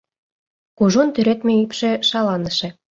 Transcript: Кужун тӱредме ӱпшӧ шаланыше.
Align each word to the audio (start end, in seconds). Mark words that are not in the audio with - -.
Кужун 0.77 1.07
тӱредме 1.15 1.53
ӱпшӧ 1.65 1.91
шаланыше. 2.09 2.69